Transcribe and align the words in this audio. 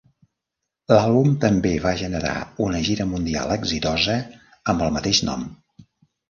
L'àlbum 0.91 1.35
també 1.43 1.73
va 1.83 1.91
generar 1.99 2.31
una 2.69 2.81
gira 2.87 3.07
mundial 3.11 3.53
exitosa 3.57 4.17
amb 4.75 4.83
el 4.89 4.97
mateix 4.99 5.23
nom. 5.31 5.47